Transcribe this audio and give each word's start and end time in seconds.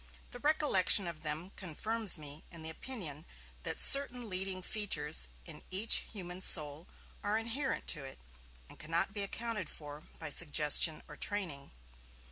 The 0.31 0.39
recollection 0.39 1.05
of 1.05 1.21
them 1.21 1.51
confirms 1.55 2.17
me 2.17 2.43
in 2.49 2.63
the 2.63 2.71
opinion 2.71 3.23
that 3.61 3.79
certain 3.79 4.27
leading 4.31 4.63
features 4.63 5.27
in 5.45 5.61
each 5.69 5.97
human 6.11 6.41
soul 6.41 6.87
are 7.23 7.37
inherent 7.37 7.85
to 7.89 8.03
it, 8.03 8.17
and 8.67 8.79
cannot 8.79 9.13
be 9.13 9.21
accounted 9.21 9.69
for 9.69 10.01
by 10.17 10.31
suggestion 10.31 11.03
or 11.07 11.15
training. 11.17 11.69